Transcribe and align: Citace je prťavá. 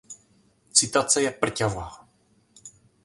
Citace 0.77 1.19
je 1.23 1.29
prťavá. 1.41 1.87